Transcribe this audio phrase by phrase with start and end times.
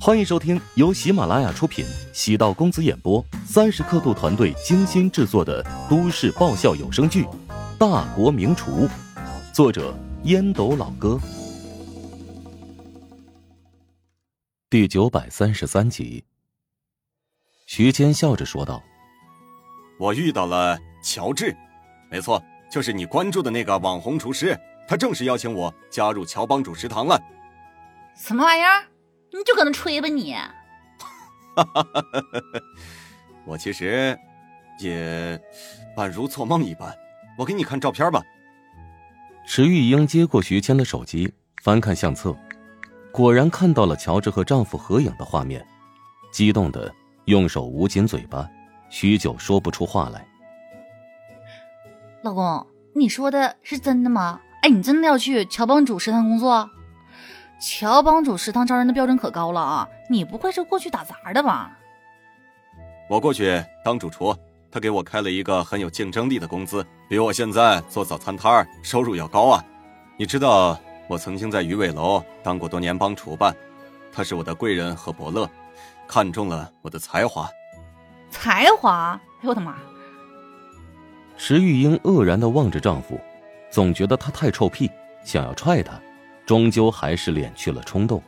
[0.00, 7.24] 欢迎收听由喜马拉雅出品、喜道公子演播、三十刻度团队精心制作的都市爆笑有声剧
[7.78, 8.86] 《大国名厨》，
[9.52, 11.18] 作者烟斗老哥，
[14.68, 16.22] 第九百三十三集。
[17.66, 18.82] 徐谦笑着说道
[19.98, 21.56] ：“我遇到了乔治，
[22.10, 27.18] 没错，就是你关注的那个网红厨师，他正式邀请我加入乔帮主食堂了。
[28.14, 28.84] 什么玩意儿？”
[29.36, 30.36] 你就搁那吹吧你！
[33.44, 34.16] 我其实
[34.78, 35.40] 也
[35.96, 36.96] 宛如做梦一般。
[37.36, 38.22] 我给你看照片吧。
[39.44, 41.34] 池玉英接过徐谦的手机，
[41.64, 42.36] 翻看相册，
[43.12, 45.66] 果然看到了乔治和丈夫合影的画面，
[46.32, 46.94] 激动的
[47.24, 48.48] 用手捂紧嘴巴，
[48.88, 50.24] 许久说不出话来。
[52.22, 52.64] 老公，
[52.94, 54.40] 你说的是真的吗？
[54.62, 56.70] 哎，你真的要去乔帮主食堂工作？
[57.60, 59.88] 乔帮主食堂招人的标准可高了啊！
[60.10, 61.78] 你不会是过去打杂的吧？
[63.08, 64.36] 我过去当主厨，
[64.70, 69.64] 他给我开了一个很有竞争力的工资，比我现在做早餐摊儿收入要高啊！
[70.16, 70.78] 你知道
[71.08, 73.54] 我曾经在鱼尾楼当过多年帮厨吧？
[74.12, 75.48] 他是我的贵人和伯乐，
[76.06, 77.48] 看中了我的才华。
[78.30, 79.18] 才华？
[79.40, 79.76] 哎呦我的妈！
[81.36, 83.18] 石玉英愕然的望着丈夫，
[83.70, 84.90] 总觉得他太臭屁，
[85.24, 86.00] 想要踹他。
[86.46, 88.22] 终究还是敛去了冲动。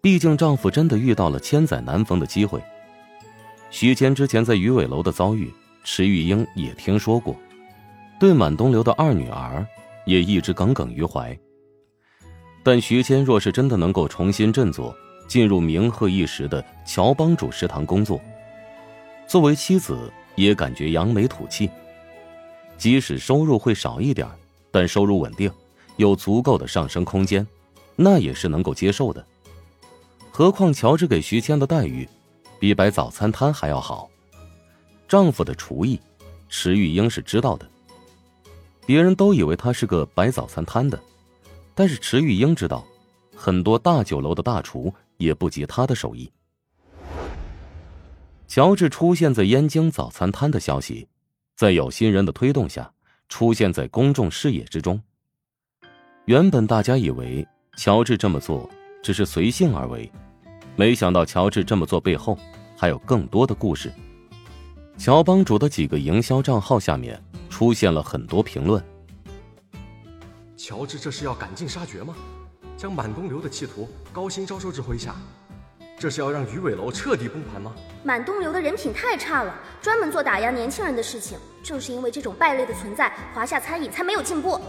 [0.00, 2.62] 毕竟丈夫真的遇到了千载难逢的机会。
[3.70, 5.52] 徐谦之前在鱼尾楼的遭遇，
[5.84, 7.36] 池玉英也听说过，
[8.18, 9.66] 对满东流的二女儿
[10.04, 11.38] 也一直耿耿于怀。
[12.62, 14.94] 但徐谦若是真的能够重新振作，
[15.26, 18.20] 进入名赫一时的乔帮主食堂工作，
[19.26, 21.70] 作为妻子也感觉扬眉吐气。
[22.76, 24.28] 即使收入会少一点，
[24.70, 25.50] 但收入稳定。
[25.96, 27.46] 有足够的上升空间，
[27.96, 29.24] 那也是能够接受的。
[30.30, 32.08] 何况乔治给徐谦的待遇，
[32.58, 34.08] 比摆早餐摊还要好。
[35.06, 36.00] 丈夫的厨艺，
[36.48, 37.68] 池玉英是知道的。
[38.86, 40.98] 别人都以为他是个摆早餐摊的，
[41.74, 42.84] 但是池玉英知道，
[43.36, 46.32] 很多大酒楼的大厨也不及他的手艺。
[48.48, 51.06] 乔治出现在燕京早餐摊的消息，
[51.54, 52.92] 在有心人的推动下，
[53.28, 55.00] 出现在公众视野之中。
[56.26, 57.44] 原本大家以为
[57.76, 58.70] 乔治这么做
[59.02, 60.08] 只是随性而为，
[60.76, 62.38] 没想到乔治这么做背后
[62.76, 63.92] 还有更多的故事。
[64.96, 68.80] 乔帮主的几个营销账号下面出现了很多评论。
[70.56, 72.14] 乔治这是要赶尽杀绝吗？
[72.76, 75.16] 将满东流的企图高薪招收至麾下，
[75.98, 77.72] 这是要让鱼尾楼彻底崩盘吗？
[78.04, 81.36] 满东流的人品太差了，专门做打压年轻人的事情。
[81.64, 84.60] 正是因为这种败类的存在，华夏餐饮才没有进步。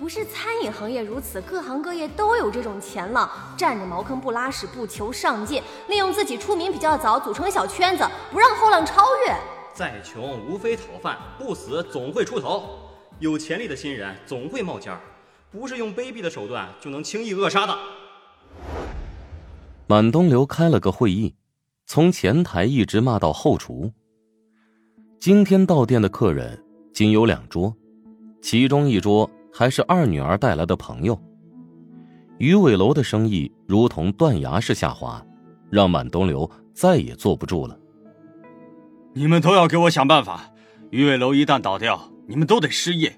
[0.00, 9.36] 不是餐饮行业如此，各行各业都有这种钱浪，占着茅坑不拉屎，不求上进，利用自己出名比较早，组成小圈子，不让后浪超越。
[9.74, 12.78] 再穷无非讨饭，不死总会出头。
[13.18, 14.98] 有潜力的新人总会冒尖儿，
[15.52, 17.76] 不是用卑鄙的手段就能轻易扼杀的。
[19.86, 21.34] 满东流开了个会议，
[21.84, 23.92] 从前台一直骂到后厨。
[25.20, 27.76] 今天到店的客人仅有两桌，
[28.40, 29.30] 其中一桌。
[29.52, 31.20] 还是二女儿带来的朋友。
[32.38, 35.24] 鱼尾楼的生意如同断崖式下滑，
[35.70, 37.78] 让满东流再也坐不住了。
[39.12, 40.50] 你们都要给我想办法！
[40.90, 43.14] 鱼尾楼一旦倒掉，你们都得失业。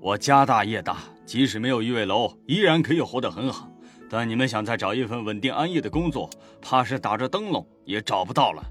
[0.00, 3.70] 我家大业大，即使没有鱼尾楼，依然可以活得很好。
[4.10, 6.28] 但你们想再找一份稳定安逸的工作，
[6.60, 8.62] 怕是打着灯笼也找不到了。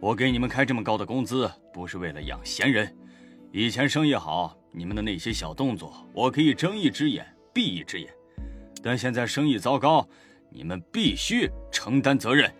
[0.00, 2.92] 我给你们开这么高的工资，不是为了养闲人。
[3.52, 4.57] 以前生意好。
[4.70, 8.08] 你们的那些小动作，我可以睁一只眼闭一只眼，
[8.82, 10.06] 但现在生意糟糕，
[10.50, 12.52] 你们必须承担责任。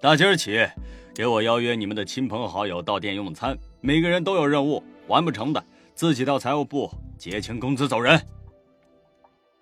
[0.00, 0.66] 打今儿起，
[1.14, 5.64] 给我邀约你们的亲朋好友到店用餐，每个人都有任务，完不成的
[5.94, 8.20] 自己到财务部结清工资走人。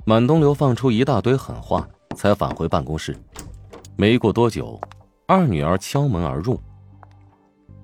[0.06, 3.16] 满东流放出一大堆狠话，才返回办公室。
[3.96, 4.80] 没过多久，
[5.26, 6.58] 二女儿敲门而入。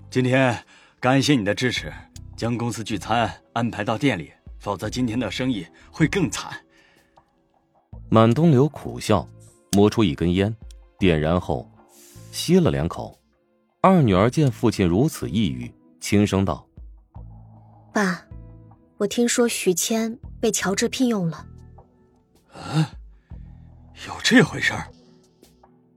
[0.09, 0.59] 今天
[0.99, 1.93] 感谢你的支持。
[2.37, 6.53] 将公司聚餐安排到店里，否则今天的生意会更惨。
[8.11, 9.27] 满东流苦笑，
[9.73, 10.55] 摸出一根烟，
[10.99, 11.69] 点燃后
[12.31, 13.19] 吸了两口。
[13.81, 16.67] 二女儿见父亲如此抑郁，轻声道
[17.93, 18.23] ：“爸，
[18.99, 21.47] 我听说许谦被乔治聘用了。”
[22.53, 22.91] 啊，
[24.07, 24.87] 有这回事儿？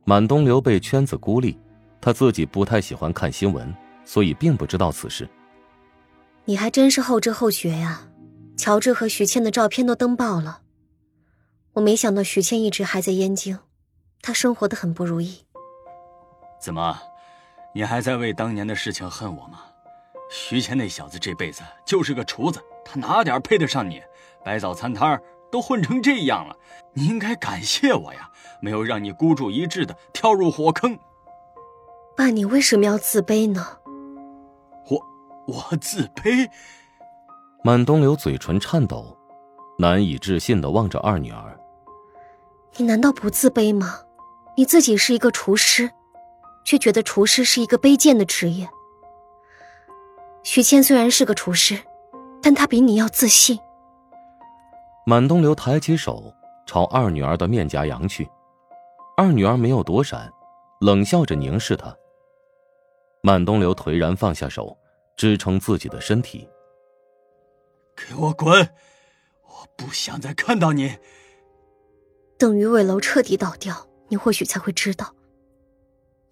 [0.06, 1.58] 满东流被圈子孤立，
[2.00, 3.74] 他自己不太喜欢看新闻，
[4.06, 5.28] 所以并不知道此事。
[6.50, 8.08] 你还真是后知后觉呀！
[8.58, 10.62] 乔治和徐倩的照片都登报了。
[11.74, 13.60] 我没想到徐倩一直还在燕京，
[14.24, 15.46] 她生活的很不如意。
[16.60, 17.00] 怎么，
[17.76, 19.60] 你还在为当年的事情恨我吗？
[20.32, 24.02] 徐倩那小子这辈子就是个厨子，他哪点配得上你？
[24.44, 25.22] 摆早餐摊
[25.52, 26.58] 都混成这样了，
[26.94, 28.28] 你应该感谢我呀，
[28.60, 30.98] 没有让你孤注一掷的跳入火坑。
[32.18, 33.79] 爸，你为什么要自卑呢？
[35.50, 36.50] 我我自卑？
[37.64, 39.18] 满东流嘴唇颤抖，
[39.78, 41.60] 难以置信的望着二女儿。
[42.78, 44.00] 你难道不自卑吗？
[44.56, 45.90] 你自己是一个厨师，
[46.66, 48.70] 却觉得厨师是一个卑贱的职业。
[50.44, 51.80] 徐谦虽然是个厨师，
[52.42, 53.60] 但他比你要自信。
[55.06, 56.34] 满东流抬起手
[56.66, 58.30] 朝二女儿的面颊扬去，
[59.18, 60.32] 二女儿没有躲闪，
[60.82, 61.96] 冷笑着凝视他。
[63.22, 64.78] 满东流颓然放下手，
[65.20, 66.48] 支撑自己的身体。
[67.94, 68.58] 给我滚！
[69.44, 70.96] 我不想再看到你。
[72.38, 73.76] 等鱼尾楼彻底倒掉，
[74.08, 75.14] 你或许才会知道，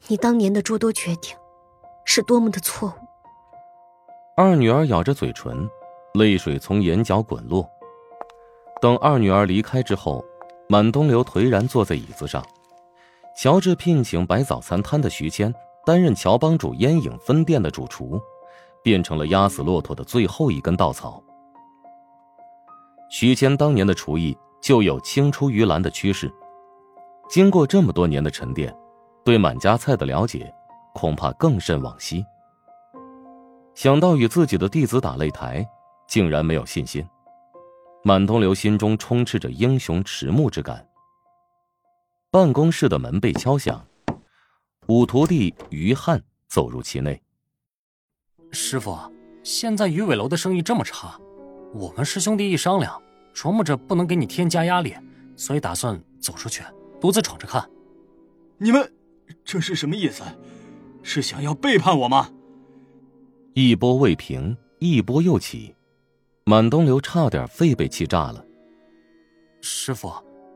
[0.08, 1.36] 你当年的诸多决定，
[2.06, 2.94] 是多么的错误。
[4.38, 5.70] 二女儿咬着嘴唇，
[6.14, 7.70] 泪水从眼角滚落。
[8.80, 10.24] 等二女儿离开之后，
[10.70, 12.42] 满东流颓然坐在椅子上。
[13.36, 15.54] 乔治聘请摆早餐摊的徐谦
[15.86, 18.18] 担任乔帮主烟影分店的主厨，
[18.88, 21.22] 变成了压死骆驼的最后一根稻草。
[23.10, 26.34] 徐谦当年的厨艺就有青出于蓝的趋势，
[27.30, 28.74] 经过这么多年的沉淀，
[29.26, 30.50] 对满家菜的了解
[30.94, 32.24] 恐怕更甚往昔。
[33.76, 35.68] 想到与自己的弟子打擂台，
[36.08, 37.06] 竟然没有信心，
[38.06, 40.88] 满东流心中充斥着英雄迟暮之感。
[42.32, 43.86] 办公室的门被敲响，
[44.88, 47.22] 五徒弟于汉走入其内。
[48.52, 48.98] 师傅，
[49.44, 51.20] 现在鱼尾楼的生意这么差。
[51.74, 53.02] 我们师兄弟一商量，
[53.34, 54.96] 琢磨着不能给你添加压力，
[55.36, 56.64] 所以打算走出去，
[57.00, 57.70] 独自闯着看。
[58.58, 58.92] 你们
[59.44, 60.24] 这是什么意思？
[61.04, 62.30] 是想要背叛我吗？
[63.54, 65.76] 一波未平，一波又起，
[66.46, 68.44] 满东流差点肺被气炸了。
[69.62, 70.12] 师傅，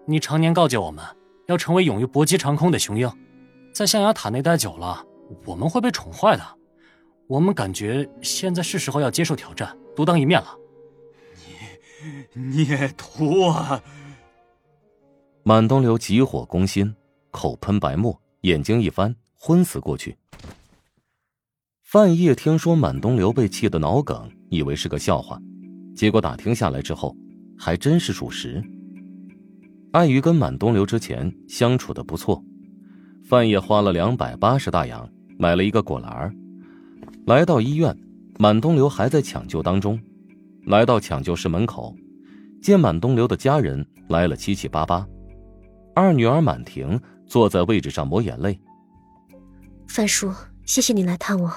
[0.06, 1.06] 你常年告诫我们
[1.48, 3.12] 要成为勇于搏击长空的雄鹰，
[3.74, 5.06] 在象牙塔内待久了，
[5.46, 6.44] 我们会被宠坏的。
[7.32, 10.48] 我们感觉现在是时候要接受挑战，独当一面了。
[12.34, 13.82] 你孽徒啊！
[15.44, 16.94] 满东流急火攻心，
[17.32, 20.18] 口喷白沫，眼睛一翻，昏死过去。
[21.82, 25.40] 范晔听说满东流被气得脑梗，以为是个笑话，
[25.96, 27.16] 结果打听下来之后，
[27.58, 28.62] 还真是属实。
[29.94, 32.44] 碍于跟满东流之前相处的不错，
[33.24, 36.36] 范晔花了两百八十大洋买了一个果篮
[37.26, 37.96] 来到医院，
[38.40, 40.00] 满东流还在抢救当中。
[40.66, 41.96] 来到抢救室门口，
[42.62, 45.08] 见满东流的家人来了七七八八。
[45.96, 48.60] 二女儿满婷坐在位置上抹眼泪。
[49.88, 50.32] 范叔，
[50.66, 51.52] 谢谢你来探望。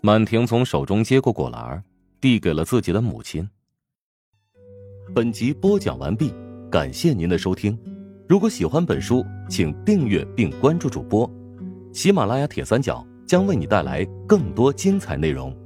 [0.00, 1.82] 满婷从手中接过果篮，
[2.20, 3.46] 递给了自己的母亲。
[5.14, 6.32] 本集播讲完毕，
[6.70, 7.78] 感谢您的收听。
[8.28, 11.28] 如果喜欢本书，请订阅并关注主播。
[11.92, 15.56] 喜马拉雅铁三角将为你带来更多精彩内容。